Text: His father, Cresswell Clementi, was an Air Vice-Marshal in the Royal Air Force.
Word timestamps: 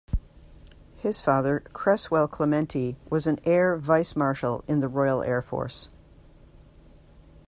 His 0.97 1.21
father, 1.21 1.59
Cresswell 1.73 2.27
Clementi, 2.27 2.97
was 3.11 3.27
an 3.27 3.37
Air 3.45 3.77
Vice-Marshal 3.77 4.63
in 4.67 4.79
the 4.79 4.87
Royal 4.87 5.21
Air 5.21 5.43
Force. 5.43 5.89